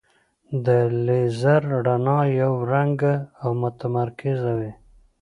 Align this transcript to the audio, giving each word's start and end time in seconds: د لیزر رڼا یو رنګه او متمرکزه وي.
د 0.65 0.67
لیزر 1.05 1.61
رڼا 1.85 2.19
یو 2.41 2.53
رنګه 2.71 3.15
او 3.41 3.49
متمرکزه 3.61 4.51
وي. 4.59 4.71